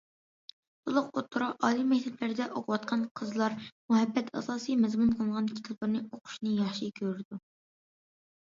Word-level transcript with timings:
تولۇق 0.85 1.09
ئوتتۇرا، 1.19 1.49
ئالىي 1.67 1.85
مەكتەپلەردە 1.91 2.47
ئوقۇۋاتقان 2.61 3.03
قىزلار 3.21 3.57
مۇھەببەت 3.67 4.33
ئاساسىي 4.41 4.81
مەزمۇن 4.87 5.15
قىلىنغان 5.21 5.53
كىتابلارنى 5.55 6.05
ئوقۇشنى 6.11 6.59
ياخشى 6.65 6.93
كۆرىدۇ. 7.01 7.43